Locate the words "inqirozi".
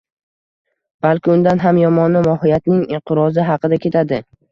2.97-3.45